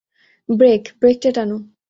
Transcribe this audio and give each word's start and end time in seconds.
Break, 0.49 0.83
ব্রেকটা 0.99 1.29
টানো! 1.35 1.57